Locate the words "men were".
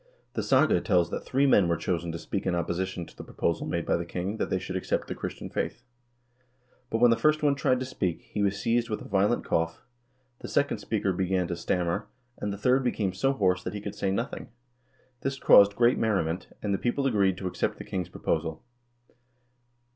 1.45-1.77